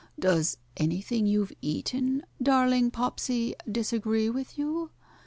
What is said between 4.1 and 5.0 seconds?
with you?"